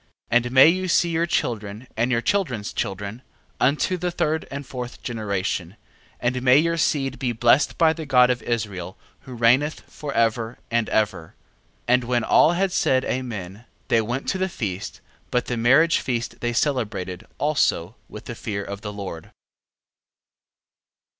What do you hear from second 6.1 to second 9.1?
and may your seed be blessed by the God of Israel,